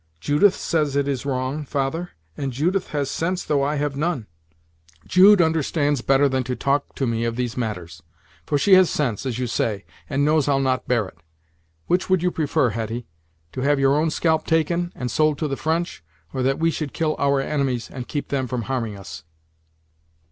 "Judith 0.19 0.55
says 0.55 0.95
it 0.95 1.07
is 1.07 1.27
wrong, 1.27 1.63
father; 1.63 2.09
and 2.35 2.51
Judith 2.51 2.87
has 2.87 3.07
sense 3.07 3.43
though 3.43 3.61
I 3.61 3.75
have 3.75 3.95
none." 3.95 4.25
"Jude 5.05 5.43
understands 5.43 6.01
better 6.01 6.27
than 6.27 6.43
to 6.45 6.55
talk 6.55 6.95
to 6.95 7.05
me 7.05 7.23
of 7.23 7.35
these 7.35 7.55
matters; 7.55 8.01
for 8.43 8.57
she 8.57 8.73
has 8.73 8.89
sense, 8.89 9.27
as 9.27 9.37
you 9.37 9.45
say, 9.45 9.85
and 10.09 10.25
knows 10.25 10.47
I'll 10.47 10.59
not 10.59 10.87
bear 10.87 11.05
it. 11.07 11.19
Which 11.85 12.09
would 12.09 12.23
you 12.23 12.31
prefer, 12.31 12.71
Hetty; 12.71 13.05
to 13.51 13.61
have 13.61 13.79
your 13.79 13.95
own 13.95 14.09
scalp 14.09 14.47
taken, 14.47 14.91
and 14.95 15.11
sold 15.11 15.37
to 15.37 15.47
the 15.47 15.55
French, 15.55 16.03
or 16.33 16.41
that 16.41 16.57
we 16.57 16.71
should 16.71 16.93
kill 16.93 17.15
our 17.19 17.39
enemies, 17.39 17.87
and 17.91 18.07
keep 18.07 18.29
them 18.29 18.47
from 18.47 18.63
harming 18.63 18.97
us?" 18.97 19.23